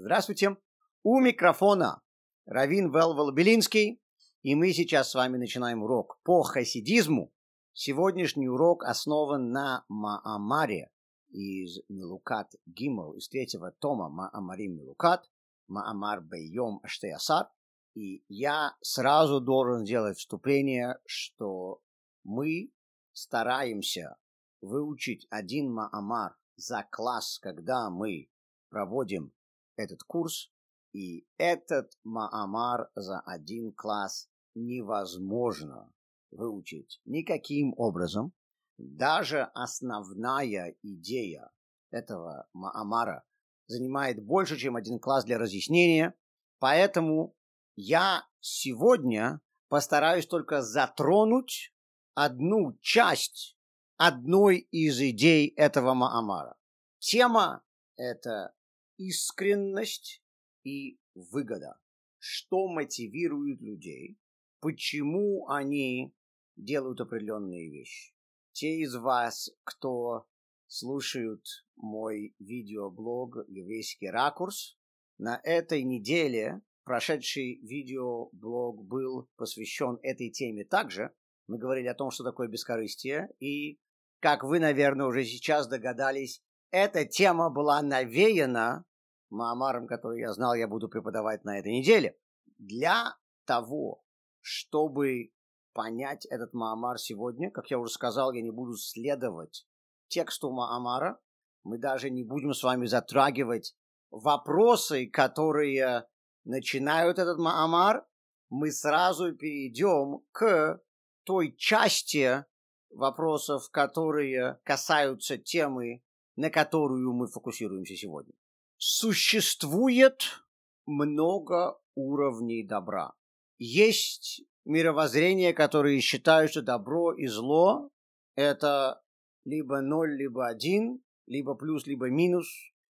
[0.00, 0.56] Здравствуйте.
[1.02, 2.00] У микрофона
[2.46, 4.00] Равин Велвел Белинский,
[4.42, 7.32] и мы сейчас с вами начинаем урок по хасидизму.
[7.72, 10.92] Сегодняшний урок основан на Маамаре
[11.30, 15.28] из Милукат Гимл, из третьего тома Маамарим Милукат,
[15.66, 17.48] Маамар Бейом Аштеясар.
[17.94, 21.82] И я сразу должен сделать вступление, что
[22.22, 22.70] мы
[23.14, 24.16] стараемся
[24.60, 28.30] выучить один Маамар за класс, когда мы
[28.70, 29.32] проводим
[29.78, 30.50] этот курс,
[30.92, 35.92] и этот Маамар за один класс невозможно
[36.30, 38.32] выучить никаким образом.
[38.76, 41.50] Даже основная идея
[41.90, 43.24] этого Маамара
[43.66, 46.14] занимает больше, чем один класс для разъяснения,
[46.58, 47.34] поэтому
[47.76, 51.74] я сегодня постараюсь только затронуть
[52.14, 53.56] одну часть
[53.96, 56.56] одной из идей этого Маамара.
[56.98, 57.62] Тема–
[57.96, 58.54] это
[58.98, 60.22] искренность
[60.64, 61.80] и выгода.
[62.18, 64.18] Что мотивирует людей,
[64.60, 66.12] почему они
[66.56, 68.12] делают определенные вещи.
[68.52, 70.26] Те из вас, кто
[70.66, 71.44] слушают
[71.76, 74.76] мой видеоблог «Еврейский ракурс»,
[75.16, 81.12] на этой неделе прошедший видеоблог был посвящен этой теме также.
[81.46, 83.80] Мы говорили о том, что такое бескорыстие, и,
[84.20, 88.84] как вы, наверное, уже сейчас догадались, эта тема была навеяна
[89.30, 92.16] Маамаром, который я знал, я буду преподавать на этой неделе.
[92.58, 94.02] Для того,
[94.40, 95.32] чтобы
[95.72, 99.66] понять этот Маамар сегодня, как я уже сказал, я не буду следовать
[100.08, 101.20] тексту Маамара.
[101.62, 103.76] Мы даже не будем с вами затрагивать
[104.10, 106.06] вопросы, которые
[106.44, 108.06] начинают этот Маамар.
[108.48, 110.80] Мы сразу перейдем к
[111.24, 112.44] той части
[112.88, 116.02] вопросов, которые касаются темы,
[116.38, 118.32] на которую мы фокусируемся сегодня
[118.76, 120.44] существует
[120.86, 123.12] много уровней добра.
[123.58, 127.90] Есть мировоззрение, которые считают, что добро и зло–
[128.36, 129.02] это
[129.44, 132.46] либо ноль, либо один, либо плюс, либо минус,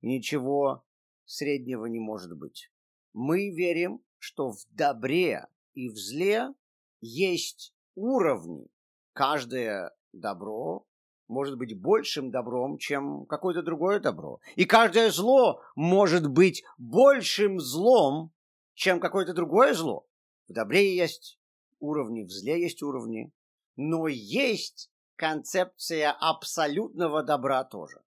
[0.02, 0.84] ничего
[1.24, 2.70] среднего не может быть.
[3.14, 6.52] Мы верим, что в добре и в зле
[7.00, 8.68] есть уровни.
[9.14, 10.86] Каждое добро
[11.30, 14.40] может быть большим добром, чем какое-то другое добро.
[14.56, 18.32] И каждое зло может быть большим злом,
[18.74, 20.06] чем какое-то другое зло.
[20.48, 21.38] В добре есть
[21.78, 23.32] уровни, в зле есть уровни,
[23.76, 28.02] но есть концепция абсолютного добра тоже.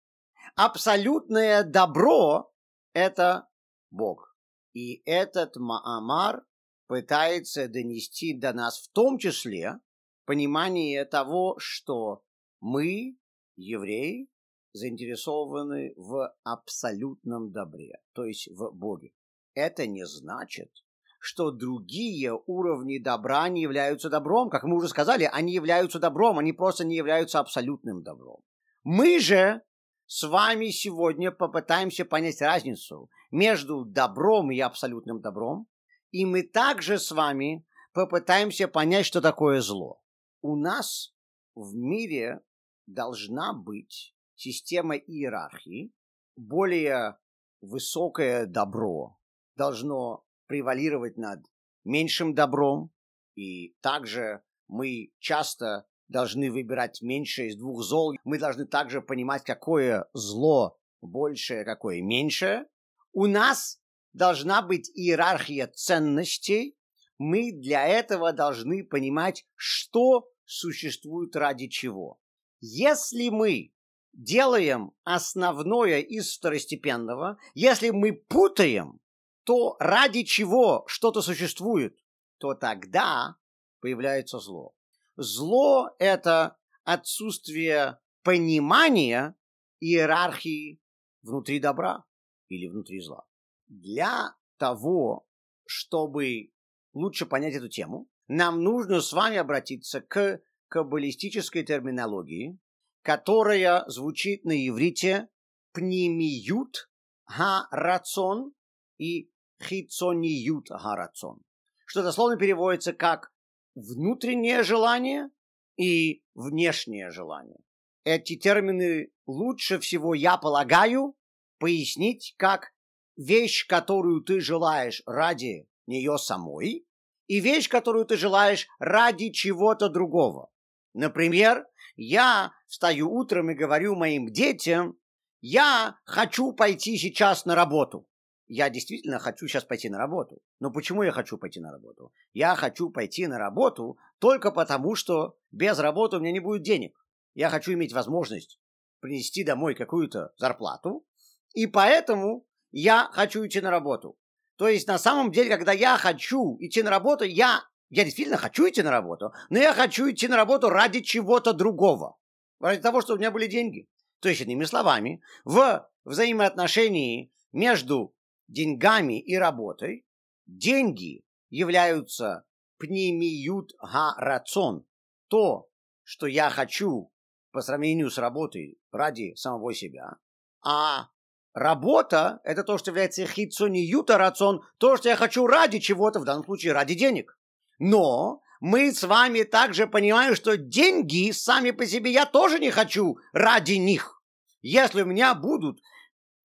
[0.55, 2.51] Абсолютное добро–
[2.93, 3.47] это
[3.89, 4.35] Бог.
[4.73, 6.43] И этот Маамар
[6.87, 9.79] пытается донести до нас в том числе
[10.25, 12.21] понимание того, что
[12.63, 13.17] мы,
[13.57, 14.29] евреи,
[14.71, 19.11] заинтересованы в абсолютном добре, то есть в Боге.
[19.53, 20.71] Это не значит,
[21.19, 24.49] что другие уровни добра не являются добром.
[24.49, 28.41] Как мы уже сказали, они являются добром, они просто не являются абсолютным добром.
[28.83, 29.61] Мы же
[30.05, 35.67] с вами сегодня попытаемся понять разницу между добром и абсолютным добром,
[36.11, 40.01] и мы также с вами попытаемся понять, что такое зло.
[40.41, 41.13] У нас
[41.55, 42.39] в мире
[42.85, 45.93] должна быть система иерархии,
[46.35, 47.17] более
[47.61, 49.17] высокое добро
[49.55, 51.45] должно превалировать над
[51.83, 52.91] меньшим добром,
[53.35, 58.13] и также мы часто должны выбирать меньшее из двух зол.
[58.23, 62.65] Мы должны также понимать, какое зло большее, какое меньшее.
[63.13, 63.81] У нас
[64.13, 66.77] должна быть иерархия ценностей.
[67.17, 72.19] Мы для этого должны понимать, что существует ради чего.
[72.65, 73.73] Если мы
[74.13, 79.01] делаем основное из второстепенного, если мы путаем,
[79.43, 81.99] то ради чего что-то существует,
[82.37, 83.35] то тогда
[83.81, 84.73] появляется зло.
[85.17, 89.35] Зло– это отсутствие понимания
[89.81, 90.79] иерархии
[91.21, 92.05] внутри добра
[92.47, 93.25] или внутри зла.
[93.67, 95.27] Для того,
[95.65, 96.53] чтобы
[96.93, 100.41] лучше понять эту тему, нам нужно с вами обратиться к
[100.73, 102.57] каббалистической терминологии,
[103.03, 105.29] которая звучит на иврите
[105.71, 106.89] пнемиют
[107.25, 108.53] ха-рацион
[108.97, 109.29] и
[109.61, 111.43] хицониют ха-рацион,
[111.85, 113.31] что дословно переводится как
[113.75, 115.29] внутреннее желание
[115.77, 117.59] и внешнее желание.
[118.03, 121.15] Эти термины лучше всего, я полагаю,
[121.59, 122.73] пояснить как
[123.15, 126.87] вещь, которую ты желаешь ради нее самой,
[127.27, 130.49] и вещь, которую ты желаешь ради чего-то другого.
[130.93, 134.97] Например, я встаю утром и говорю моим детям,
[135.41, 138.07] я хочу пойти сейчас на работу.
[138.47, 140.39] я действительно хочу сейчас пойти на работу.
[140.59, 142.13] Но почему я хочу пойти на работу?
[142.33, 146.95] Я хочу пойти на работу только потому, что без работы у меня не будет денег.
[147.33, 148.59] Я хочу иметь возможность
[148.99, 151.05] принести домой какую-то зарплату,
[151.53, 154.17] и поэтому я хочу идти на работу.
[154.55, 157.63] То есть на самом деле, когда я хочу идти на работу, я,
[157.93, 162.17] я действительно хочу идти на работу, но я хочу идти на работу ради чего-то другого.
[162.59, 163.87] Ради того, чтобы у меня были деньги.
[164.19, 168.15] То есть, иными словами, в взаимоотношении между
[168.47, 170.05] деньгами и работой
[170.47, 172.45] деньги являются
[172.79, 173.73] пнемиют
[174.17, 174.85] рацион.
[175.27, 175.69] То,
[176.03, 177.11] что я хочу
[177.51, 180.17] по сравнению с работой ради самого себя.
[180.65, 181.09] А
[181.53, 186.43] работа– это то, что является хитсониюта рацион, то, что я хочу ради чего-то, в данном
[186.43, 187.37] случае ради денег.
[187.85, 193.17] Но мы с вами также понимаем, что деньги сами по себе я тоже не хочу
[193.33, 194.23] ради них.
[194.61, 195.81] Если у меня будут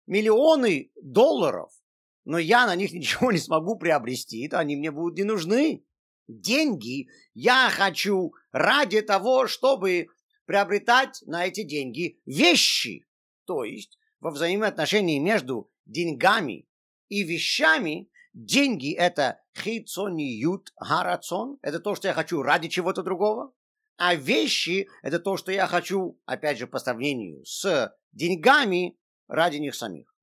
[0.06, 1.70] миллионы долларов,
[2.24, 5.84] но я на них ничего не смогу приобрести, то они мне будут не нужны.
[6.26, 10.06] Деньги я хочу ради того, чтобы
[10.46, 13.04] приобретать на эти деньги вещи.
[13.44, 16.66] То есть во взаимоотношении между деньгами
[17.10, 23.52] и вещами деньги это хитсониют гарацон, это то, что я хочу ради чего-то другого,
[23.96, 29.74] а вещи это то, что я хочу, опять же, по сравнению с деньгами ради них
[29.74, 30.14] самих.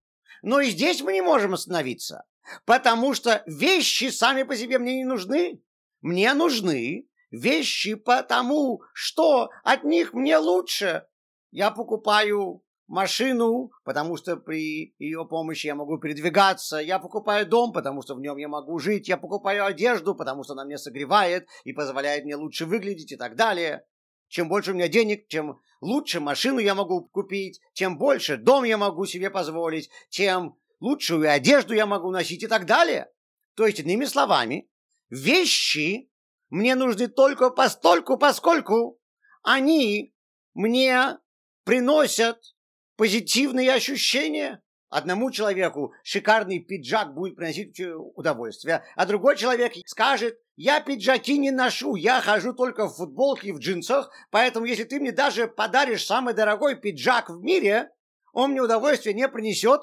[0.44, 2.26] Но и здесь мы не можем остановиться,
[2.66, 5.64] потому что вещи сами по себе мне не нужны.
[6.02, 11.08] Мне нужны вещи потому, что от них мне лучше.
[11.50, 16.78] Я покупаю машину, потому что при ее помощи я могу передвигаться.
[16.78, 19.08] Я покупаю дом, потому что в нем я могу жить.
[19.08, 23.36] Я покупаю одежду, потому что она меня согревает и позволяет мне лучше выглядеть и так
[23.36, 23.86] далее.
[24.28, 28.78] Чем больше у меня денег, чем лучше машину я могу купить, чем больше дом я
[28.78, 33.12] могу себе позволить, чем лучшую одежду я могу носить и так далее.
[33.56, 34.70] То есть, иными словами,
[35.10, 36.10] вещи
[36.50, 39.00] мне нужны только постольку, поскольку
[39.44, 40.16] они
[40.54, 41.20] мне
[41.64, 42.53] приносят
[42.96, 44.62] позитивные ощущения.
[44.90, 47.82] Одному человеку шикарный пиджак будет приносить
[48.16, 53.52] удовольствие, а другой человек скажет, я пиджаки не ношу, я хожу только в футболке и
[53.54, 57.90] в джинсах, поэтому если ты мне даже подаришь самый дорогой пиджак в мире,
[58.34, 59.82] он мне удовольствия не принесет,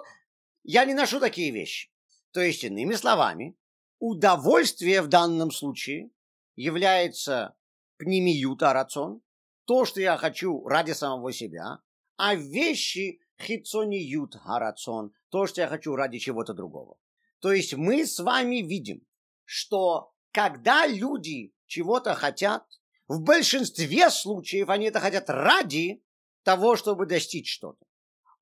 [0.63, 1.91] я не ношу такие вещи.
[2.33, 3.57] То есть, иными словами,
[3.99, 6.11] удовольствие в данном случае
[6.55, 7.57] является
[7.97, 9.23] пнемиюта рацион,
[9.65, 11.81] то, что я хочу ради самого себя,
[12.23, 16.99] а вещи хитсониют гарацон, то, что я хочу ради чего-то другого.
[17.41, 19.01] То есть мы с вами видим,
[19.45, 22.65] что когда люди чего-то хотят,
[23.09, 26.03] в большинстве случаев они это хотят ради
[26.45, 27.87] того, чтобы достичь что-то.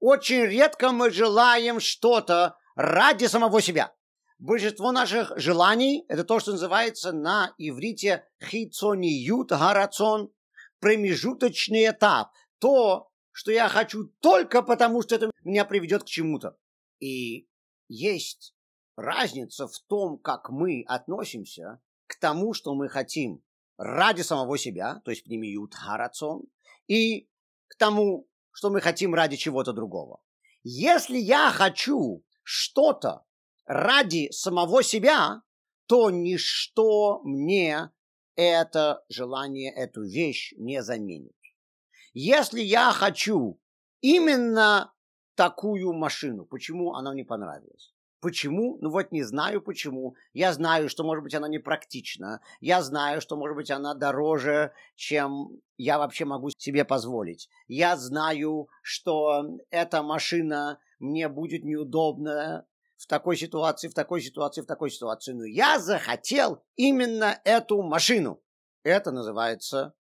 [0.01, 3.95] Очень редко мы желаем что-то ради самого себя.
[4.41, 10.33] Большинство наших желаний– это то, что называется на иврите хитсониют гарацон,
[10.81, 12.33] промежуточный этап.
[12.59, 13.08] То,
[13.39, 16.57] что я хочу только потому, что это меня приведет к чему-то.
[16.99, 17.49] И
[17.87, 18.53] есть
[18.97, 23.41] разница в том, как мы относимся к тому, что мы хотим
[23.77, 26.47] ради самого себя, то есть пнемиют харацон,
[26.89, 27.29] и
[27.69, 30.21] к тому, что мы хотим ради чего-то другого.
[30.65, 33.25] Если я хочу что-то
[33.67, 35.43] ради самого себя,
[35.87, 37.93] то ничто мне
[38.35, 41.38] это желание, эту вещь не заменит.
[42.13, 43.61] Если я хочу
[44.01, 44.93] именно
[45.35, 47.93] такую машину, почему она мне понравилась?
[48.21, 48.79] Почему?
[48.81, 50.17] Ну вот не знаю почему.
[50.33, 52.41] Я знаю, что, может быть, она непрактична.
[52.61, 57.49] Я знаю, что, может быть, она дороже, чем я вообще могу себе позволить.
[57.69, 64.67] Я знаю, что эта машина мне будет неудобна в такой ситуации, в такой ситуации, в
[64.67, 65.33] такой ситуации.
[65.33, 68.43] Но я захотел именно эту машину.
[68.83, 69.95] Это называется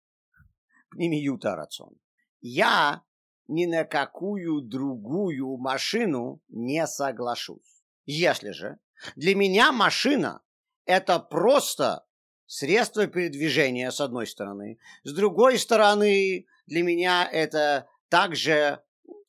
[0.90, 1.94] пнемиюта рацион.
[2.40, 3.02] Я
[3.48, 7.82] ни на какую другую машину не соглашусь.
[8.04, 8.78] Если же
[9.16, 10.42] для меня машина–
[10.84, 12.06] это просто
[12.46, 14.78] средство передвижения, с одной стороны.
[15.04, 18.82] С другой стороны, для меня это также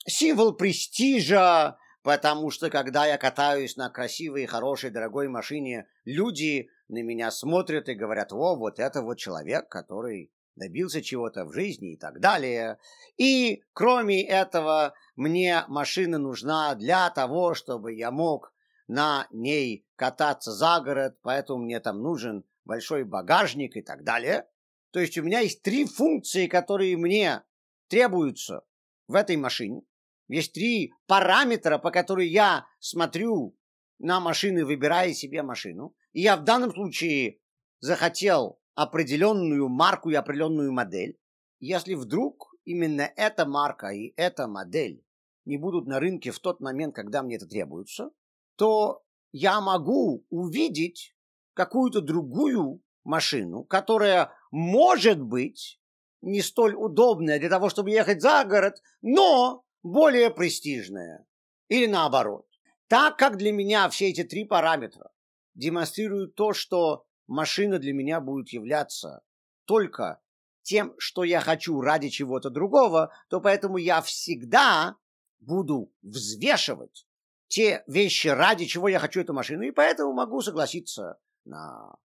[0.08, 7.30] символ престижа, потому что когда я катаюсь на красивой, хорошей, дорогой машине, люди на меня
[7.30, 12.20] смотрят и говорят, о, вот это вот человек, который добился чего-то в жизни и так
[12.20, 12.78] далее.
[13.18, 18.54] И кроме этого, мне машина нужна для того, чтобы я мог
[18.88, 24.48] на ней кататься за город, поэтому мне там нужен большой багажник и так далее.
[24.92, 27.44] То есть у меня есть три функции, которые мне
[27.88, 28.62] требуются
[29.08, 29.82] в этой машине.
[30.28, 33.58] Есть три параметра, по которым я смотрю
[33.98, 35.96] на машины, выбирая себе машину.
[36.14, 37.40] И я в данном случае
[37.80, 41.20] захотел определенную марку и определенную модель.
[41.60, 45.04] Если вдруг именно эта марка и эта модель
[45.44, 48.12] не будут на рынке в тот момент, когда мне это требуется,
[48.56, 51.14] то я могу увидеть
[51.56, 55.82] какую-то другую машину, которая может быть
[56.22, 61.26] не столь удобная для того, чтобы ехать за город, но более престижная.
[61.68, 62.48] Или наоборот.
[62.88, 65.12] Так как для меня все эти три параметра
[65.54, 69.22] демонстрируют то, что машина для меня будет являться
[69.66, 70.20] только
[70.64, 74.98] тем, что я хочу ради чего-то другого, то поэтому я всегда
[75.40, 77.08] буду взвешивать
[77.48, 81.96] те вещи, ради чего я хочу эту машину, и поэтому могу согласиться на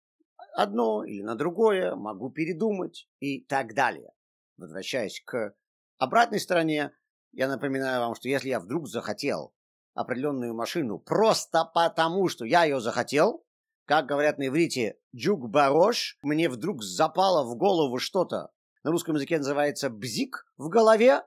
[0.54, 4.12] одно или на другое, могу передумать и так далее.
[4.56, 5.54] Возвращаясь к
[5.98, 6.92] обратной стороне,
[7.32, 9.52] я напоминаю вам, что если я вдруг захотел
[9.94, 13.44] определенную машину просто потому, что я ее захотел,
[13.86, 18.50] как говорят на иврите «джук барош», мне вдруг запало в голову что-то,
[18.82, 21.22] на русском языке называется «бзик» в голове,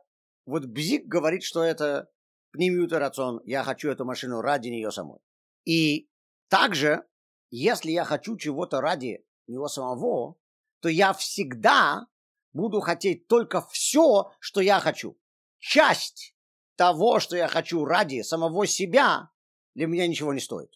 [0.46, 2.10] вот бзик говорит, что это
[2.52, 5.20] пнемиута рацион, я хочу эту машину ради нее самой.
[5.66, 6.10] И
[6.50, 7.06] также,
[7.50, 10.38] если я хочу чего-то ради него самого,
[10.82, 12.08] то я всегда
[12.54, 15.18] буду хотеть только все, что я хочу.
[15.60, 16.36] Часть
[16.76, 19.30] того, что я хочу ради самого себя,
[19.76, 20.72] для меня ничего не стоит.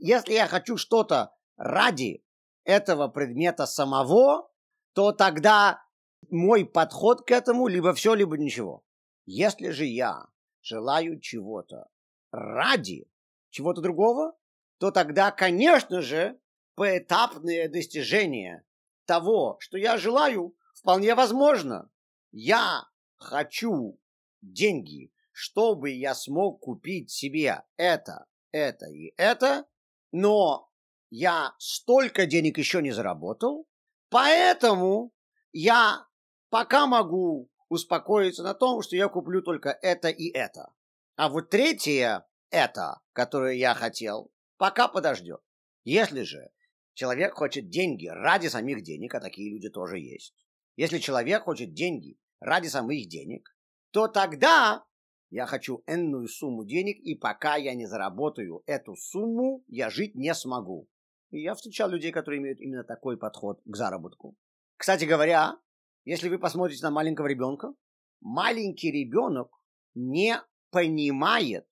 [0.00, 2.24] Если я хочу что-то ради
[2.64, 4.50] этого предмета самого,
[4.92, 5.82] то тогда
[6.30, 8.84] мой подход к этому либо все, либо ничего.
[9.26, 10.26] Если же я
[10.62, 11.88] желаю чего-то
[12.30, 13.08] ради
[13.50, 14.36] чего-то другого,
[14.78, 16.38] то тогда, конечно же,
[16.76, 18.64] поэтапное достижение
[19.04, 21.90] того, что я желаю, вполне возможно.
[22.30, 22.84] Я
[23.16, 23.98] хочу
[24.42, 29.66] деньги, чтобы я смог купить себе это, это и это,
[30.12, 30.70] но
[31.10, 33.66] я столько денег еще не заработал,
[34.10, 35.12] поэтому
[35.52, 36.06] я
[36.50, 40.72] пока могу успокоиться на том, что я куплю только это и это.
[41.16, 45.40] А вот третье это, которое я хотел, пока подождет.
[45.84, 46.50] Если же
[46.94, 50.34] человек хочет деньги ради самих денег, а такие люди тоже есть,
[50.76, 53.54] если человек хочет деньги ради самих денег,
[53.90, 54.84] то тогда
[55.30, 60.34] я хочу энную сумму денег, и пока я не заработаю эту сумму, я жить не
[60.34, 60.88] смогу.
[61.30, 64.36] И я встречал людей, которые имеют именно такой подход к заработку.
[64.76, 65.58] Кстати говоря,
[66.04, 67.74] если вы посмотрите на маленького ребенка,
[68.20, 69.50] маленький ребенок
[69.94, 71.66] не понимает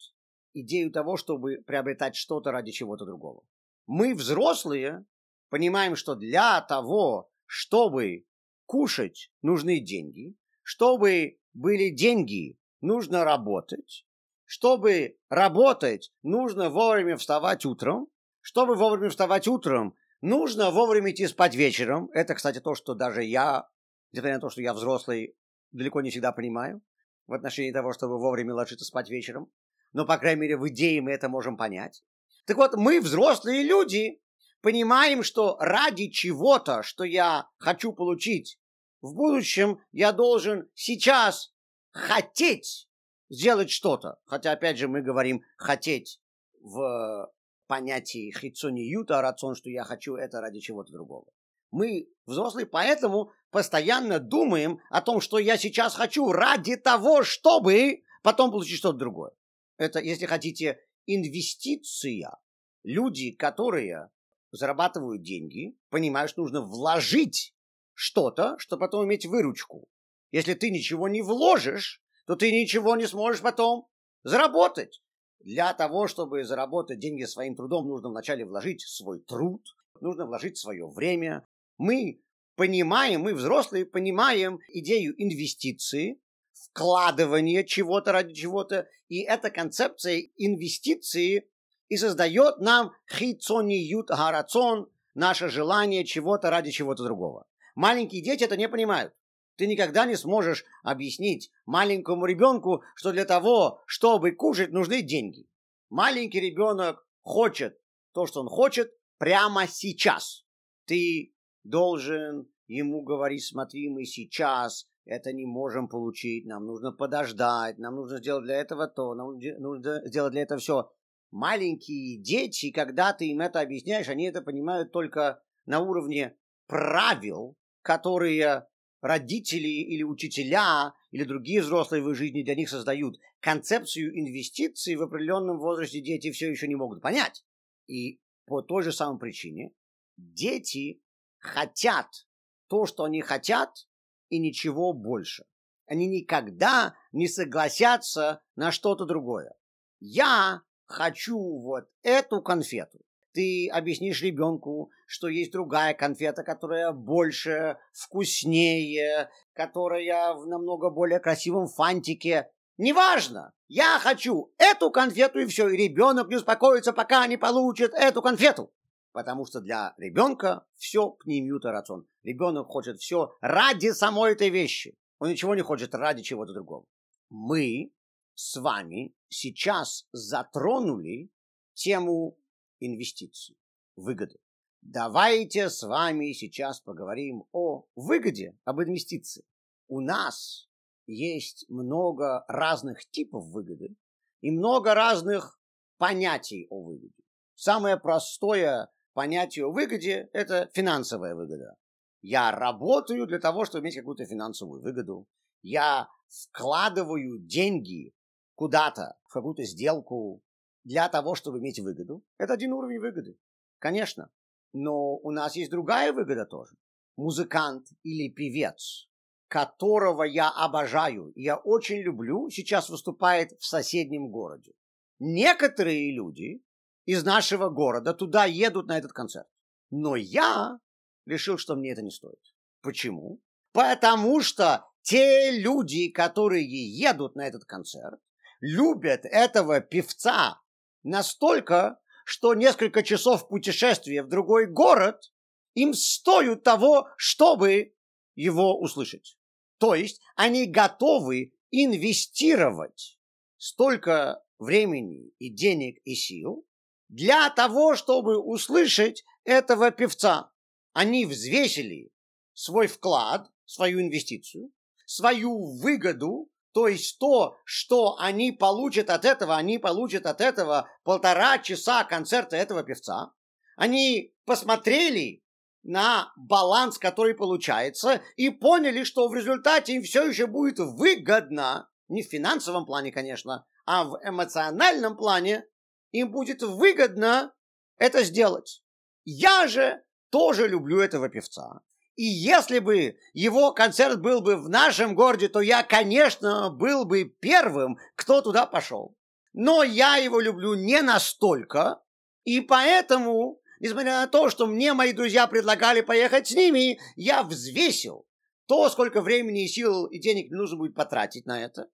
[0.52, 3.44] идею того, чтобы приобретать что-то ради чего-то другого.
[3.86, 5.06] Мы, взрослые,
[5.48, 8.26] понимаем, что для того, чтобы
[8.66, 10.34] кушать, нужны деньги.
[10.62, 14.06] Чтобы были деньги, нужно работать.
[14.44, 18.08] Чтобы работать, нужно вовремя вставать утром.
[18.40, 22.08] Чтобы вовремя вставать утром, нужно вовремя идти спать вечером.
[22.12, 23.68] Это, кстати, то, что даже я
[24.16, 25.36] несмотря на то, что я взрослый,
[25.72, 26.80] далеко не всегда понимаю
[27.26, 29.50] в отношении того, чтобы вовремя ложиться спать вечером.
[29.92, 32.02] Но, по крайней мере, в идее мы это можем понять.
[32.46, 34.20] Так вот, мы, взрослые люди,
[34.62, 38.58] понимаем, что ради чего-то, что я хочу получить
[39.02, 41.52] в будущем, я должен сейчас
[41.96, 42.88] хотеть
[43.28, 44.18] сделать что-то.
[44.26, 46.20] Хотя, опять же, мы говорим «хотеть»
[46.60, 47.32] в
[47.66, 51.26] понятии хитсони юта, рацион, что я хочу это ради чего-то другого.
[51.72, 58.50] Мы, взрослые, поэтому постоянно думаем о том, что я сейчас хочу ради того, чтобы потом
[58.50, 59.32] получить что-то другое.
[59.76, 62.38] Это, если хотите, инвестиция.
[62.84, 64.10] Люди, которые
[64.52, 67.54] зарабатывают деньги, понимают, что нужно вложить
[67.94, 69.88] что-то, чтобы потом иметь выручку.
[70.32, 73.86] Если ты ничего не вложишь, то ты ничего не сможешь потом
[74.22, 75.02] заработать.
[75.40, 79.62] Для того, чтобы заработать деньги своим трудом, нужно вначале вложить свой труд,
[80.00, 81.46] нужно вложить свое время,
[81.78, 82.20] мы
[82.56, 86.20] понимаем, мы взрослые понимаем идею инвестиции,
[86.52, 91.48] вкладывания чего-то ради чего-то, и эта концепция инвестиции
[91.88, 97.46] и создает нам хицониют гарацон, наше желание чего-то ради чего-то другого.
[97.74, 99.14] Маленькие дети это не понимают.
[99.56, 105.48] Ты никогда не сможешь объяснить маленькому ребенку, что для того, чтобы кушать, нужны деньги.
[105.88, 107.78] Маленький ребенок хочет
[108.12, 110.44] то, что он хочет прямо сейчас.
[110.84, 111.34] Ты
[111.64, 118.18] должен ему говорить, смотри, мы сейчас это не можем получить, нам нужно подождать, нам нужно
[118.18, 120.90] сделать для этого то, нам нужно сделать для этого все.
[121.30, 126.36] Маленькие дети, когда ты им это объясняешь, они это понимают только на уровне
[126.66, 128.66] правил, которые
[129.06, 133.18] родители или учителя или другие взрослые в их жизни для них создают.
[133.40, 137.44] Концепцию инвестиций в определенном возрасте дети все еще не могут понять.
[137.86, 139.72] И по той же самой причине
[140.16, 141.00] дети
[141.38, 142.26] хотят
[142.68, 143.86] то, что они хотят,
[144.28, 145.44] и ничего больше.
[145.86, 149.54] Они никогда не согласятся на что-то другое.
[150.00, 153.05] Я хочу вот эту конфету.
[153.36, 161.68] Ты объяснишь ребенку, что есть другая конфета, которая больше, вкуснее, которая в намного более красивом
[161.68, 162.50] фантике.
[162.78, 168.22] Неважно, я хочу эту конфету и все, и ребенок не успокоится, пока не получит эту
[168.22, 168.72] конфету.
[169.12, 172.08] Потому что для ребенка все пнемюта рацион.
[172.22, 174.96] Ребенок хочет все ради самой этой вещи.
[175.18, 176.86] Он ничего не хочет ради чего-то другого.
[177.28, 177.92] Мы
[178.34, 181.28] с вами сейчас затронули
[181.74, 182.38] тему
[182.80, 183.56] инвестиций,
[183.96, 184.38] выгоды.
[184.82, 189.44] Давайте с вами сейчас поговорим о выгоде, об инвестиции.
[189.88, 190.68] У нас
[191.06, 193.96] есть много разных типов выгоды
[194.40, 195.58] и много разных
[195.98, 197.14] понятий о выгоде.
[197.54, 201.76] Самое простое понятие о выгоде– это финансовая выгода.
[202.22, 205.26] Я работаю для того, чтобы иметь какую-то финансовую выгоду.
[205.62, 208.12] Я вкладываю деньги
[208.54, 210.42] куда-то, в какую-то сделку
[210.86, 212.24] для того, чтобы иметь выгоду.
[212.38, 213.36] Это один уровень выгоды,
[213.80, 214.30] конечно.
[214.72, 216.76] Но у нас есть другая выгода тоже.
[217.16, 219.08] Музыкант или певец,
[219.48, 224.74] которого я обожаю, и я очень люблю, сейчас выступает в соседнем городе.
[225.18, 226.62] Некоторые люди
[227.04, 229.48] из нашего города туда едут на этот концерт.
[229.90, 230.78] Но я
[231.26, 232.40] решил, что мне это не стоит.
[232.80, 233.40] Почему?
[233.72, 238.20] Потому что те люди, которые едут на этот концерт,
[238.60, 240.60] любят этого певца
[241.06, 245.32] настолько, что несколько часов путешествия в другой город
[245.74, 247.94] им стоят того, чтобы
[248.34, 249.38] его услышать.
[249.78, 253.18] То есть они готовы инвестировать
[253.56, 256.66] столько времени и денег и сил
[257.08, 260.50] для того, чтобы услышать этого певца.
[260.92, 262.10] Они взвесили
[262.54, 264.72] свой вклад, свою инвестицию,
[265.04, 271.56] свою выгоду то есть то, что они получат от этого, они получат от этого полтора
[271.56, 273.32] часа концерта этого певца.
[273.76, 275.42] Они посмотрели
[275.82, 282.22] на баланс, который получается, и поняли, что в результате им все еще будет выгодно, не
[282.22, 285.64] в финансовом плане, конечно, а в эмоциональном плане,
[286.10, 287.54] им будет выгодно
[287.96, 288.82] это сделать.
[289.24, 291.80] Я же тоже люблю этого певца.
[292.16, 297.24] И если бы его концерт был бы в нашем городе, то я, конечно, был бы
[297.24, 299.14] первым, кто туда пошел.
[299.52, 302.00] Но я его люблю не настолько,
[302.44, 308.26] и поэтому, несмотря на то, что мне мои друзья предлагали поехать с ними, я взвесил
[308.66, 311.88] то, сколько времени и сил и денег мне нужно будет потратить на это,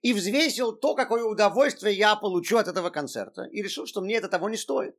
[0.00, 4.28] и взвесил то, какое удовольствие я получу от этого концерта, и решил, что мне это
[4.28, 4.96] того не стоит.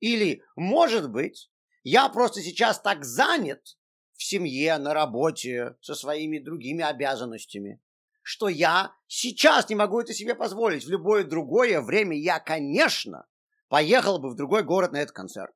[0.00, 1.50] Или, может быть,
[1.82, 3.76] я просто сейчас так занят,
[4.20, 7.80] в семье, на работе, со своими другими обязанностями,
[8.20, 10.84] что я сейчас не могу это себе позволить.
[10.84, 13.26] В любое другое время я, конечно,
[13.68, 15.54] поехал бы в другой город на этот концерт.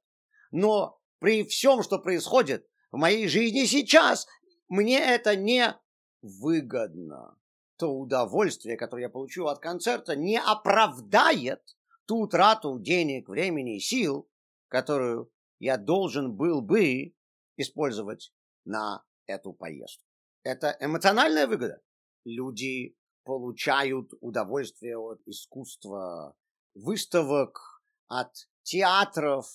[0.51, 4.27] Но при всем, что происходит в моей жизни сейчас,
[4.71, 5.79] мне это не
[6.23, 7.37] выгодно.
[7.77, 11.61] То удовольствие, которое я получу от концерта, не оправдает
[12.07, 14.27] ту трату денег, времени и сил,
[14.69, 17.13] которую я должен был бы
[17.59, 18.33] использовать
[18.65, 20.05] на эту поездку.
[20.43, 21.81] Это эмоциональная выгода.
[22.25, 26.37] Люди получают удовольствие от искусства,
[26.75, 29.47] выставок, от театров,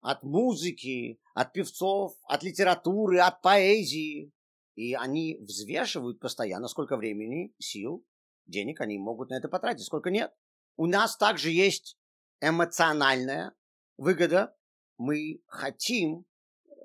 [0.00, 4.32] от музыки, от певцов, от литературы, от поэзии.
[4.74, 8.04] И они взвешивают постоянно, сколько времени, сил,
[8.46, 10.34] денег они могут на это потратить, сколько нет.
[10.76, 11.96] У нас также есть
[12.40, 13.54] эмоциональная
[13.96, 14.54] выгода.
[14.98, 16.26] Мы хотим,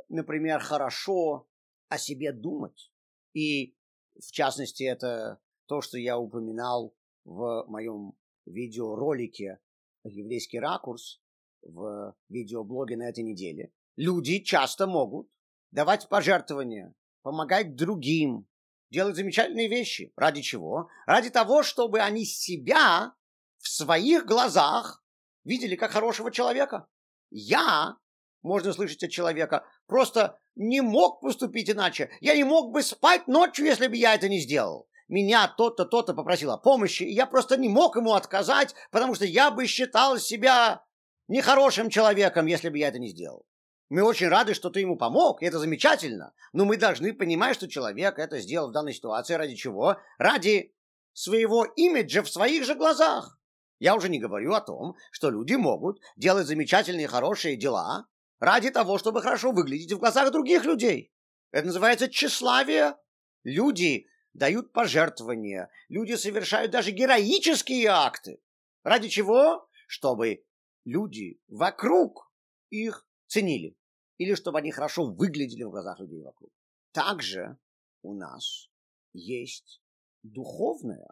[0.07, 1.48] например, хорошо
[1.89, 2.91] о себе думать.
[3.33, 3.75] И,
[4.15, 8.13] в частности, это то, что я упоминал в моем
[8.45, 9.59] видеоролике
[10.03, 11.21] «Еврейский ракурс»
[11.61, 13.73] в видеоблоге на этой неделе.
[13.95, 15.29] Люди часто могут
[15.71, 18.47] давать пожертвования, помогать другим,
[18.89, 20.13] делать замечательные вещи.
[20.15, 20.89] Ради чего?
[21.05, 23.13] Ради того, чтобы они себя
[23.57, 25.03] в своих глазах
[25.43, 26.87] видели как хорошего человека.
[27.29, 27.97] Я,
[28.41, 32.09] можно слышать от человека, просто не мог поступить иначе.
[32.21, 34.87] Я не мог бы спать ночью, если бы я это не сделал.
[35.07, 39.25] Меня тот-то, тот-то попросил о помощи, и я просто не мог ему отказать, потому что
[39.25, 40.83] я бы считал себя
[41.27, 43.45] нехорошим человеком, если бы я это не сделал.
[43.89, 46.33] Мы очень рады, что ты ему помог, и это замечательно.
[46.53, 49.97] Но мы должны понимать, что человек это сделал в данной ситуации ради чего?
[50.19, 50.75] Ради
[51.13, 53.39] своего имиджа в своих же глазах.
[53.79, 58.05] Я уже не говорю о том, что люди могут делать замечательные хорошие дела
[58.39, 61.11] ради того, чтобы хорошо выглядеть в глазах других людей.
[61.51, 62.95] Это называется тщеславие.
[63.43, 68.41] Люди дают пожертвования, люди совершают даже героические акты.
[68.83, 69.67] Ради чего?
[69.87, 70.45] Чтобы
[70.85, 72.31] люди вокруг
[72.69, 73.75] их ценили.
[74.17, 76.51] Или чтобы они хорошо выглядели в глазах людей вокруг.
[76.91, 77.57] Также
[78.01, 78.69] у нас
[79.13, 79.81] есть
[80.23, 81.07] духовная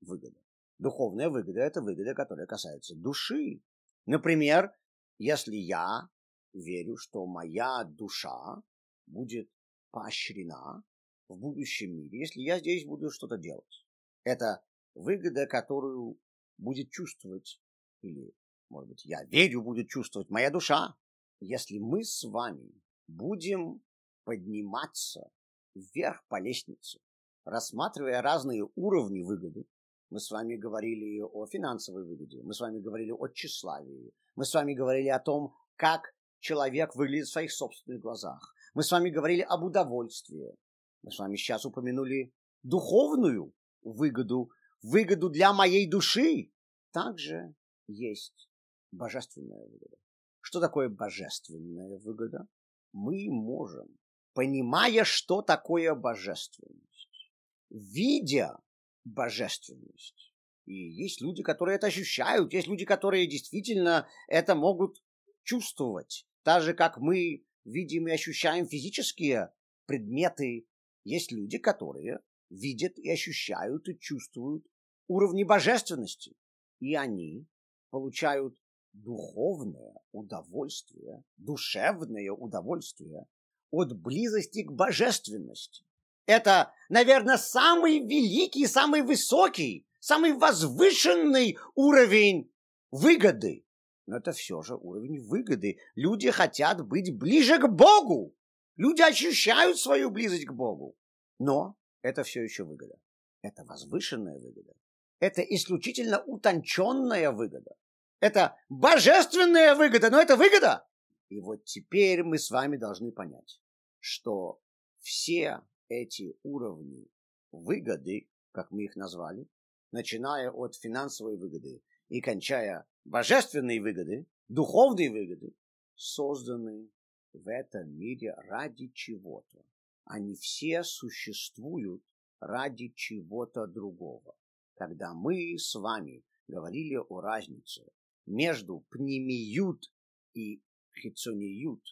[0.00, 0.40] выгода.
[0.78, 3.60] Духовная выгода– это выгода, которая касается души.
[4.06, 4.72] Например,
[5.18, 6.08] если я
[6.52, 8.62] верю, что моя душа
[9.06, 9.50] будет
[9.90, 10.84] поощрена
[11.28, 13.86] в будущем мире, если я здесь буду что-то делать.
[14.24, 14.62] Это
[14.94, 16.18] выгода, которую
[16.58, 17.60] будет чувствовать,
[18.02, 18.34] или,
[18.68, 20.96] может быть, я верю, будет чувствовать моя душа.
[21.40, 23.82] Если мы с вами будем
[24.24, 25.30] подниматься
[25.74, 27.00] вверх по лестнице,
[27.44, 29.66] рассматривая разные уровни выгоды,
[30.10, 34.54] мы с вами говорили о финансовой выгоде, мы с вами говорили о тщеславии, мы с
[34.54, 38.54] вами говорили о том, как человек выглядит в своих собственных глазах.
[38.74, 40.54] Мы с вами говорили об удовольствии.
[41.02, 44.50] Мы с вами сейчас упомянули духовную выгоду,
[44.82, 46.52] выгоду для моей души.
[46.90, 47.54] Также
[47.86, 48.48] есть
[48.90, 49.96] божественная выгода.
[50.40, 52.46] Что такое божественная выгода?
[52.92, 53.88] Мы можем,
[54.34, 57.32] понимая, что такое божественность,
[57.70, 58.58] видя
[59.04, 60.34] божественность.
[60.66, 65.02] И есть люди, которые это ощущают, есть люди, которые действительно это могут
[65.42, 66.26] чувствовать.
[66.42, 69.52] Так же, как мы видим и ощущаем физические
[69.86, 70.66] предметы,
[71.04, 74.66] есть люди, которые видят и ощущают и чувствуют
[75.08, 76.36] уровни божественности.
[76.80, 77.46] И они
[77.90, 78.56] получают
[78.92, 83.26] духовное удовольствие, душевное удовольствие
[83.70, 85.84] от близости к божественности.
[86.26, 92.52] Это, наверное, самый великий, самый высокий, самый возвышенный уровень
[92.90, 93.64] выгоды.
[94.12, 95.78] Но это все же уровень выгоды.
[95.94, 98.36] Люди хотят быть ближе к Богу.
[98.76, 100.98] Люди ощущают свою близость к Богу.
[101.38, 103.00] Но это все еще выгода.
[103.40, 104.74] Это возвышенная выгода.
[105.18, 107.74] Это исключительно утонченная выгода.
[108.20, 110.86] Это божественная выгода, но это выгода.
[111.30, 113.62] И вот теперь мы с вами должны понять,
[113.98, 114.60] что
[114.98, 117.08] все эти уровни
[117.50, 119.48] выгоды, как мы их назвали,
[119.90, 125.54] начиная от финансовой выгоды и кончая божественной выгоды, духовной выгоды,
[125.94, 126.90] созданы
[127.32, 129.64] в этом мире ради чего-то.
[130.04, 132.02] Они все существуют
[132.40, 134.36] ради чего-то другого.
[134.74, 137.86] Когда мы с вами говорили о разнице
[138.26, 139.92] между пнемиют
[140.34, 140.60] и
[140.96, 141.82] хицониют,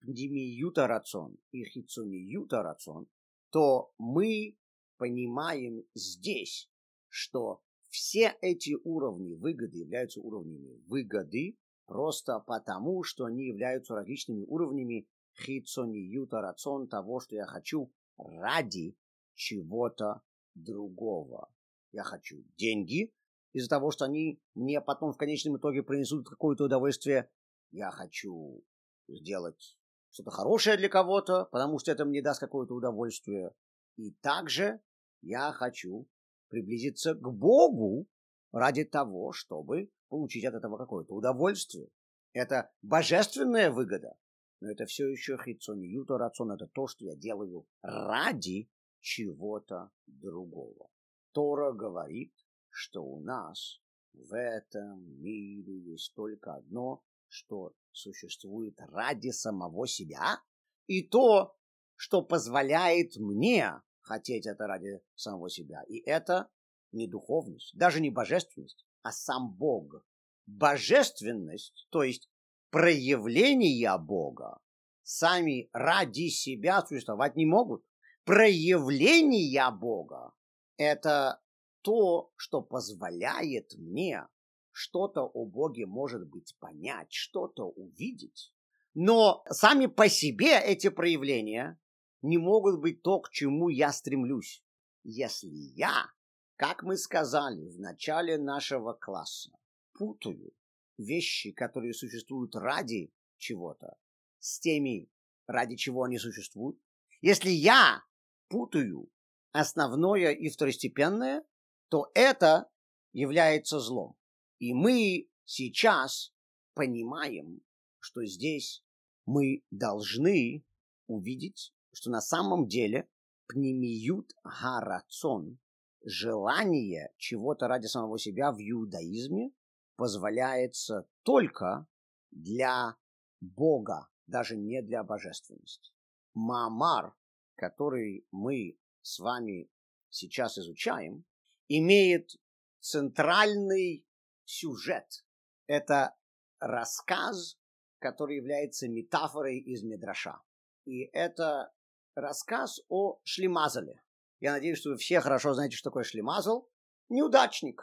[0.00, 3.08] пнемиюта рацион и хицониюта рацион,
[3.50, 4.56] то мы
[4.96, 6.70] понимаем здесь,
[7.08, 15.08] что все эти уровни выгоды являются уровнями выгоды просто потому, что они являются различными уровнями
[15.38, 18.96] хицониюта рацион того, что я хочу ради
[19.34, 20.22] чего-то
[20.54, 21.50] другого.
[21.92, 23.12] Я хочу деньги
[23.52, 27.30] из-за того, что они мне потом в конечном итоге принесут какое-то удовольствие.
[27.70, 28.64] Я хочу
[29.08, 29.76] сделать
[30.10, 33.52] что-то хорошее для кого-то, потому что это мне даст какое-то удовольствие.
[33.96, 34.80] И также
[35.22, 36.08] я хочу
[36.48, 38.06] приблизиться к Богу
[38.52, 41.88] ради того, чтобы получить от этого какое-то удовольствие.
[42.32, 44.16] Это божественная выгода,
[44.60, 50.88] но это все еще хитсониюта рацион, это то, что я делаю ради чего-то другого.
[51.32, 52.34] Тора говорит,
[52.70, 53.80] что у нас
[54.12, 60.40] в этом мире есть только одно что существует ради самого себя,
[60.86, 61.56] и то,
[61.94, 63.72] что позволяет мне
[64.06, 65.82] хотеть это ради самого себя.
[65.88, 66.48] И это
[66.92, 70.04] не духовность, даже не божественность, а сам Бог.
[70.46, 72.30] Божественность, то есть
[72.70, 74.60] проявления Бога,
[75.02, 77.84] сами ради себя существовать не могут.
[78.24, 80.32] Проявления Бога–
[80.76, 81.40] это
[81.82, 84.26] то, что позволяет мне
[84.70, 88.52] что-то о Боге, может быть, понять, что-то увидеть.
[88.94, 91.78] Но сами по себе эти проявления
[92.22, 94.62] не могут быть то, к чему я стремлюсь.
[95.04, 96.10] Если я,
[96.56, 99.52] как мы сказали в начале нашего класса,
[99.92, 100.52] путаю
[100.98, 103.96] вещи, которые существуют ради чего-то,
[104.38, 105.08] с теми,
[105.46, 106.78] ради чего они существуют,
[107.20, 108.02] если я
[108.48, 109.10] путаю
[109.52, 111.44] основное и второстепенное,
[111.88, 112.68] то это
[113.12, 114.16] является злом.
[114.58, 116.32] И мы сейчас
[116.74, 117.62] понимаем,
[117.98, 118.84] что здесь
[119.24, 120.64] мы должны
[121.06, 123.08] увидеть, что на самом деле
[123.46, 125.58] пнемиют гарацон,
[126.04, 129.52] желание чего-то ради самого себя в иудаизме,
[129.96, 131.86] позволяется только
[132.30, 132.98] для
[133.40, 135.90] Бога, даже не для божественности.
[136.34, 137.16] Маамар,
[137.54, 139.70] который мы с вами
[140.10, 141.24] сейчас изучаем,
[141.66, 142.36] имеет
[142.80, 144.06] центральный
[144.44, 145.24] сюжет.
[145.66, 146.14] Это
[146.58, 147.58] рассказ,
[148.00, 150.42] который является метафорой из Медраша.
[150.84, 151.72] И это
[152.16, 154.02] рассказ о Шлемазале.
[154.40, 156.68] Я надеюсь, что вы все хорошо знаете, что такое Шлемазал.
[157.08, 157.82] Неудачник.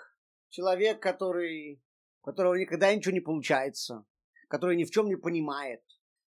[0.49, 1.81] Человек, который,
[2.21, 4.05] у которого никогда ничего не получается,
[4.49, 5.81] который ни в чем не понимает.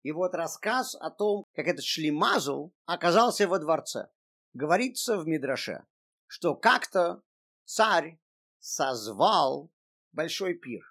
[0.03, 4.07] И вот рассказ о том, как этот Шлемазл оказался во дворце.
[4.53, 5.85] Говорится в Мидраше,
[6.27, 7.21] что как-то
[7.65, 8.19] царь
[8.59, 9.71] созвал
[10.13, 10.81] большой пир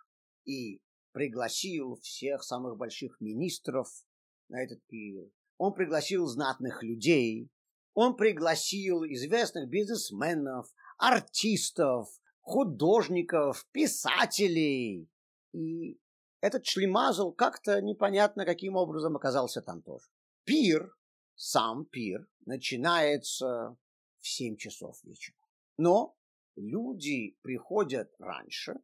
[0.45, 0.81] и
[1.13, 3.89] пригласил всех самых больших министров
[4.49, 5.31] на этот пир.
[5.59, 7.51] Он пригласил знатных людей,
[7.95, 10.67] он пригласил известных бизнесменов,
[10.99, 12.09] артистов,
[12.43, 15.09] художников, писателей.
[15.53, 15.99] И
[16.43, 20.05] этот шлемазл как-то непонятно каким образом оказался там тоже.
[20.45, 20.95] Пир,
[21.35, 23.77] сам пир, начинается
[24.19, 25.37] в 7 часов вечера.
[25.79, 26.17] Но
[26.55, 28.75] люди приходят раньше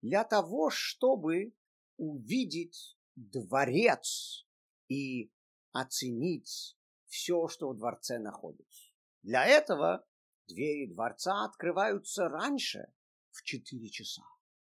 [0.00, 1.54] для того, чтобы
[1.98, 4.46] увидеть дворец
[4.88, 5.30] и
[5.72, 8.90] оценить все, что в дворце находится.
[9.22, 10.04] Для этого
[10.46, 12.92] двери дворца открываются раньше,
[13.30, 14.22] в 4 часа.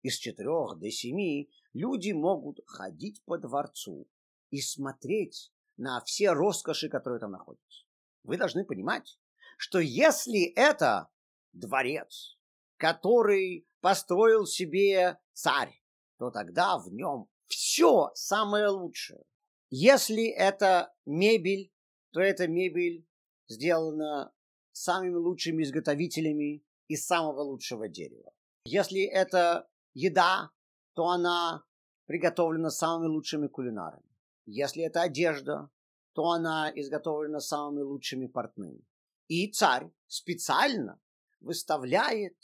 [0.01, 4.07] Из четырех до семи люди могут ходить по дворцу
[4.49, 7.85] и смотреть на все роскоши, которые там находятся.
[8.23, 9.19] Вы должны понимать,
[9.57, 11.09] что если это
[11.53, 12.37] дворец,
[12.77, 15.83] который построил себе царь,
[16.17, 19.23] то тогда в нем все самое лучшее.
[19.69, 21.71] Если это мебель,
[22.11, 23.07] то эта мебель
[23.47, 24.33] сделана
[24.71, 28.33] самыми лучшими изготовителями из самого лучшего дерева.
[28.65, 30.51] Если это еда,
[30.93, 31.63] то она
[32.05, 34.03] приготовлена самыми лучшими кулинарами.
[34.45, 35.69] Если это одежда,
[36.13, 38.83] то она изготовлена самыми лучшими портными.
[39.27, 40.99] И царь специально
[41.39, 42.35] выставляет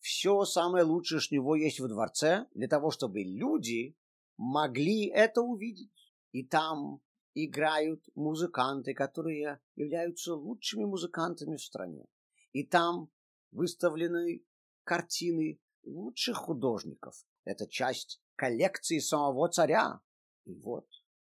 [0.00, 3.96] все самое лучшее, что у него есть в дворце, для того, чтобы люди
[4.36, 6.05] могли это увидеть.
[6.36, 7.00] И там
[7.32, 12.04] играют музыканты, которые являются лучшими музыкантами в стране.
[12.52, 13.10] И там
[13.52, 14.44] выставлены
[14.84, 17.14] картины лучших художников.
[17.46, 20.02] Это часть коллекции самого царя.
[20.44, 20.86] И вот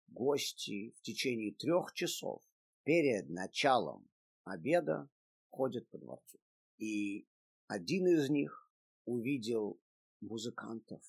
[0.09, 2.43] гости в течение трех часов
[2.85, 4.07] перед началом
[4.45, 5.09] обеда
[5.49, 6.39] ходят по дворцу.
[6.77, 7.27] И
[7.67, 8.71] один из них
[9.07, 9.81] увидел
[10.21, 11.01] музыкантов,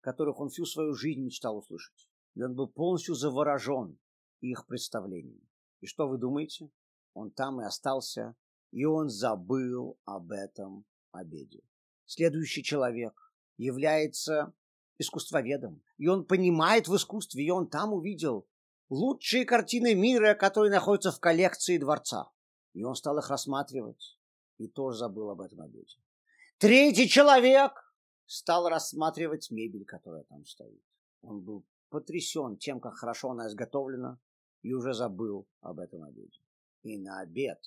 [0.00, 2.08] которых он всю свою жизнь мечтал услышать.
[2.34, 3.98] И он был полностью заворожен
[4.40, 5.48] их представлением.
[5.80, 6.70] И что вы думаете?
[7.14, 8.34] Он там и остался,
[8.72, 11.62] и он забыл об этом обеде.
[12.06, 13.14] Следующий человек
[13.56, 14.52] является
[14.98, 18.46] искусствоведом, и он понимает в искусстве, и он там увидел
[18.90, 22.30] лучшие картины мира, которые находятся в коллекции дворца.
[22.72, 24.18] И он стал их рассматривать,
[24.58, 25.96] и тоже забыл об этом обеде.
[26.58, 27.72] Третий человек
[28.26, 30.82] стал рассматривать мебель, которая там стоит.
[31.22, 31.64] Он был
[31.94, 34.18] потрясен тем, как хорошо она изготовлена,
[34.62, 36.40] и уже забыл об этом обеде.
[36.82, 37.58] И на обед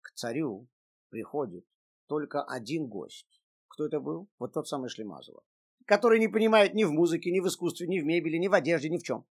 [0.00, 0.68] к царю
[1.08, 1.66] приходит
[2.06, 3.42] только один гость.
[3.66, 4.28] Кто это был?
[4.38, 5.42] Вот тот самый Шлемазова,
[5.84, 8.88] который не понимает ни в музыке, ни в искусстве, ни в мебели, ни в одежде,
[8.88, 9.26] ни в чем.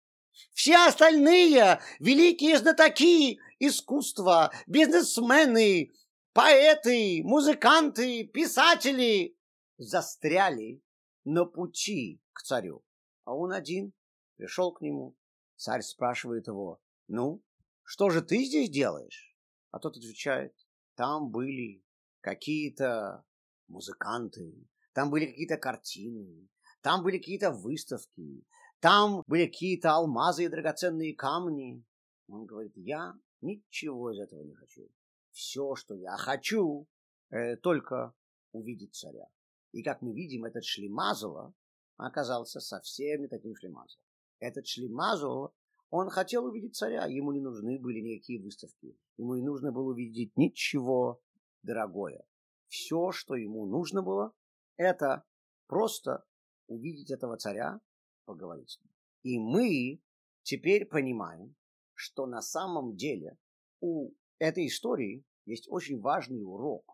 [0.52, 5.92] Все остальные великие знатоки искусства, бизнесмены,
[6.32, 9.36] поэты, музыканты, писатели
[9.76, 10.82] застряли
[11.24, 12.82] на пути к царю.
[13.24, 13.92] А он один
[14.38, 15.14] пришел к нему.
[15.56, 17.42] Царь спрашивает его, ну,
[17.82, 19.36] что же ты здесь делаешь?
[19.70, 20.54] А тот отвечает,
[20.94, 21.84] там были
[22.20, 23.24] какие-то
[23.66, 24.54] музыканты,
[24.94, 26.48] там были какие-то картины,
[26.80, 28.46] там были какие-то выставки,
[28.80, 31.84] там были какие-то алмазы и драгоценные камни.
[32.28, 34.88] Он говорит, я ничего из этого не хочу.
[35.32, 36.86] Все, что я хочу,
[37.30, 38.14] э, только
[38.52, 39.28] увидеть царя.
[39.72, 41.52] И как мы видим, этот Шлемазова
[41.96, 44.07] оказался совсем не таким Шлемазовым.
[44.38, 45.52] Этот Шлемазов,
[45.90, 48.96] он хотел увидеть царя, ему не нужны были никакие выставки.
[49.16, 51.20] Ему не нужно было увидеть ничего
[51.62, 52.24] дорогое.
[52.68, 54.32] Все, что ему нужно было,
[54.76, 55.24] это
[55.66, 56.24] просто
[56.66, 57.80] увидеть этого царя,
[58.26, 58.90] поговорить с ним.
[59.22, 60.00] И мы
[60.42, 61.56] теперь понимаем,
[61.94, 63.38] что на самом деле
[63.80, 66.84] у этой истории есть очень важный урок.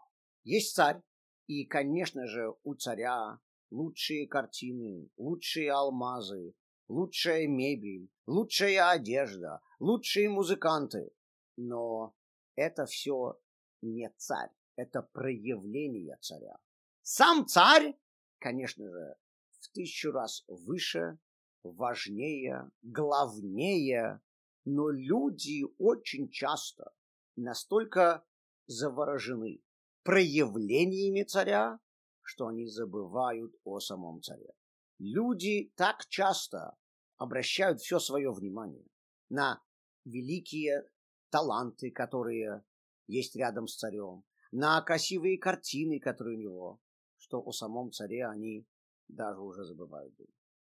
[0.45, 1.03] Есть царь,
[1.47, 6.55] и, конечно же, у царя лучшие картины, лучшие алмазы,
[6.89, 11.11] лучшая мебель, лучшая одежда, лучшие музыканты.
[11.57, 12.15] Но
[12.57, 13.41] это все
[13.83, 16.57] не царь, это проявление царя.
[17.03, 17.97] Сам царь,
[18.39, 19.17] конечно же,
[19.61, 21.19] в тысячу раз выше,
[21.63, 24.21] важнее, главнее,
[24.65, 26.93] но люди очень часто
[27.37, 28.25] настолько
[28.67, 29.63] заворожены
[30.03, 31.79] проявлениями царя,
[32.23, 34.55] что они забывают о самом царе.
[34.99, 36.77] Люди так часто
[37.17, 38.87] обращают все свое внимание
[39.29, 39.63] на
[40.05, 40.89] великие
[41.31, 42.65] таланты, которые
[43.07, 46.81] есть рядом с царем, на красивые картины, которые у него,
[47.19, 48.67] что о самом царе они
[49.09, 50.15] даже уже забывают.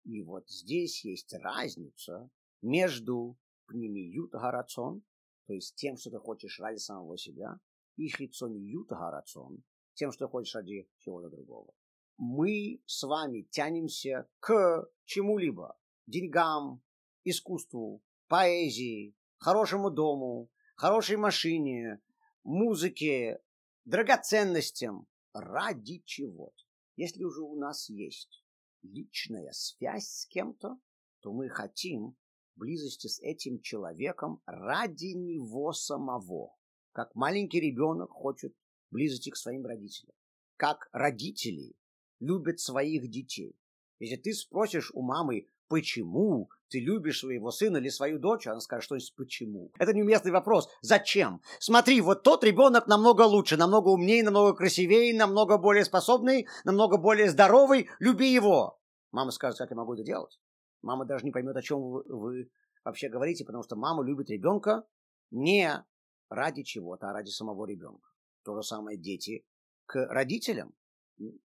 [0.03, 2.29] И вот здесь есть разница
[2.61, 5.03] между пнемиют гарацон,
[5.45, 7.59] то есть тем, что ты хочешь ради самого себя,
[7.95, 11.73] и хицониют гарацон, тем, что хочешь ради чего-то другого.
[12.17, 16.81] Мы с вами тянемся к чему-либо, деньгам,
[17.25, 22.01] искусству, поэзии, хорошему дому, хорошей машине,
[22.43, 23.41] музыке,
[23.83, 25.07] драгоценностям.
[25.33, 26.63] Ради чего-то.
[26.95, 28.45] Если уже у нас есть
[28.83, 30.79] личная связь с кем-то,
[31.19, 32.15] то мы хотим
[32.55, 36.55] близости с этим человеком ради него самого.
[36.93, 38.55] Как маленький ребенок хочет
[38.91, 40.15] близости к своим родителям.
[40.55, 41.75] Как родители
[42.25, 43.55] любят своих детей.
[43.99, 48.83] Если ты спросишь у мамы, почему ты любишь своего сына или свою дочь, она скажет,
[48.83, 49.71] что есть почему.
[49.77, 50.69] Это неуместный вопрос.
[50.81, 51.41] Зачем?
[51.59, 57.29] Смотри, вот тот ребенок намного лучше, намного умнее, намного красивее, намного более способный, намного более
[57.29, 57.89] здоровый.
[57.99, 58.79] Люби его.
[59.11, 60.39] Мама скажет, как я могу это делать?
[60.81, 62.49] Мама даже не поймет, о чем вы, вы
[62.83, 64.83] вообще говорите, потому что мама любит ребенка
[65.31, 65.83] не
[66.29, 68.09] ради чего-то, а ради самого ребенка.
[68.43, 69.45] То же самое дети
[69.85, 70.73] к родителям.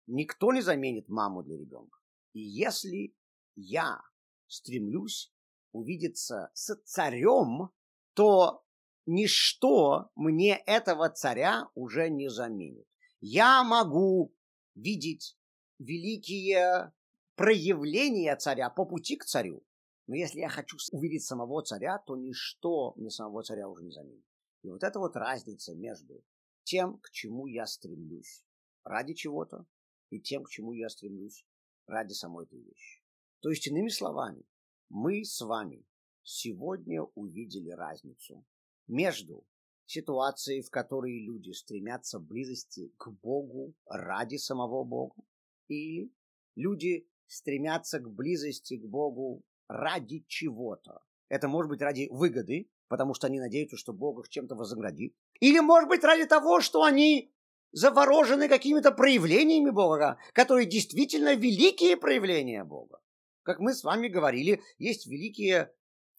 [0.07, 1.99] Никто не заменит маму для ребенка.
[2.33, 3.15] И если
[3.55, 4.01] я
[4.47, 5.33] стремлюсь
[5.73, 7.71] увидеться с царем,
[8.15, 8.65] то
[9.07, 12.87] ничто мне этого царя уже не заменит.
[13.21, 14.35] Я могу
[14.75, 15.37] видеть
[15.79, 16.93] великие
[17.37, 19.62] проявления царя по пути к царю.
[20.07, 24.25] Но если я хочу увидеть самого царя, то ничто мне самого царя уже не заменит.
[24.62, 26.25] И вот это вот разница между
[26.65, 28.45] тем, к чему я стремлюсь
[28.85, 29.67] ради чего-то,
[30.12, 31.44] и тем, к чему я стремлюсь
[31.87, 33.03] ради самой этой вещи.
[33.40, 34.44] То есть, иными словами,
[34.90, 35.87] мы с вами
[36.22, 38.44] сегодня увидели разницу
[38.87, 39.46] между
[39.87, 45.22] ситуацией, в которой люди стремятся близости к Богу ради самого Бога,
[45.68, 46.12] или
[46.57, 51.01] люди стремятся к близости к Богу ради чего-то.
[51.31, 55.16] Это может быть ради выгоды, потому что они надеются, что Бог их чем-то вознаградит.
[55.40, 57.33] Или, может быть, ради того, что они
[57.72, 63.00] заворожены какими-то проявлениями Бога, которые действительно великие проявления Бога.
[63.42, 65.72] Как мы с вами говорили, есть великие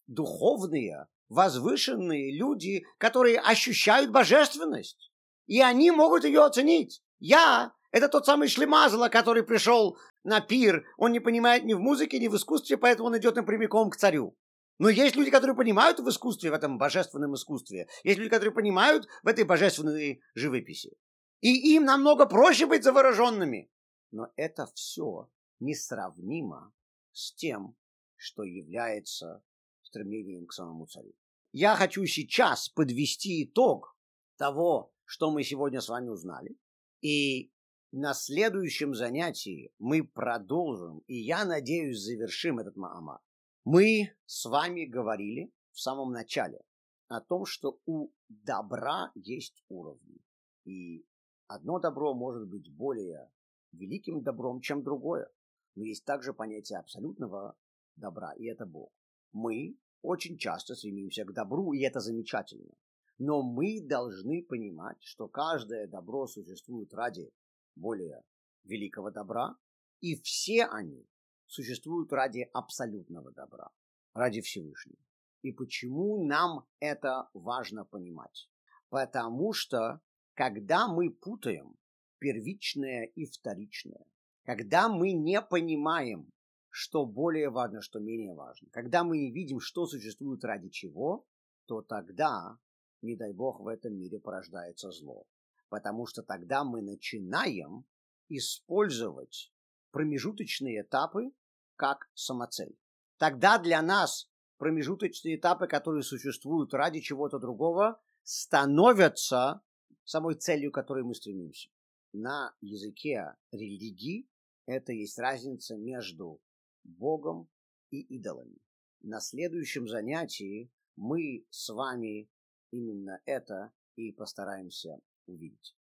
[0.06, 5.10] духовные, возвышенные люди, которые ощущают божественность.
[5.46, 7.02] И они могут ее оценить.
[7.18, 10.84] Я– это тот самый шлемазла, который пришел на пир.
[10.98, 14.36] Он не понимает ни в музыке, ни в искусстве, поэтому он идет напрямиком к царю.
[14.78, 17.86] Но есть люди, которые понимают в искусстве, в этом божественном искусстве.
[18.02, 20.96] Есть люди, которые понимают в этой божественной живописи.
[21.44, 23.70] И им намного проще быть завороженными.
[24.12, 25.30] Но это все
[25.60, 26.72] несравнимо
[27.12, 27.76] с тем,
[28.16, 29.44] что является
[29.82, 31.12] стремлением к самому царю.
[31.52, 33.94] Я хочу сейчас подвести итог
[34.38, 36.56] того, что мы сегодня с вами узнали.
[37.02, 37.52] И
[37.92, 43.20] на следующем занятии мы продолжим, и я надеюсь, завершим этот Маамар.
[43.64, 46.62] Мы с вами говорили в самом начале
[47.08, 50.24] о том, что у добра есть уровни.
[50.64, 51.04] И
[51.46, 53.30] одно добро может быть более
[53.72, 55.28] великим добром, чем другое.
[55.74, 57.56] Но есть также понятие абсолютного
[57.96, 58.92] добра, и это Бог.
[59.32, 62.74] Мы очень часто стремимся к добру, и это замечательно.
[63.18, 67.30] Но мы должны понимать, что каждое добро существует ради
[67.76, 68.22] более
[68.64, 69.56] великого добра,
[70.00, 71.08] и все они
[71.46, 73.70] существуют ради абсолютного добра,
[74.14, 74.98] ради Всевышнего.
[75.42, 78.48] И почему нам это важно понимать?
[78.88, 80.00] Потому что,
[80.34, 81.76] когда мы путаем
[82.18, 84.04] первичное и вторичное,
[84.44, 86.30] когда мы не понимаем,
[86.70, 91.24] что более важно, что менее важно, когда мы не видим, что существует ради чего,
[91.66, 92.58] то тогда,
[93.00, 95.24] не дай бог, в этом мире порождается зло.
[95.68, 97.84] Потому что тогда мы начинаем
[98.28, 99.52] использовать
[99.92, 101.30] промежуточные этапы
[101.76, 102.76] как самоцель.
[103.18, 104.28] Тогда для нас
[104.58, 109.62] промежуточные этапы, которые существуют ради чего-то другого, становятся
[110.04, 111.68] самой целью, которой мы стремимся.
[112.12, 114.28] На языке религии
[114.66, 116.40] это есть разница между
[116.84, 117.48] Богом
[117.90, 118.58] и идолами.
[119.00, 122.30] На следующем занятии мы с вами
[122.70, 125.76] именно это и постараемся увидеть.